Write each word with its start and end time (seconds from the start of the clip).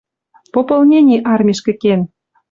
Пополнени 0.53 1.17
армишкӹ 1.31 1.73
кен. 1.81 2.01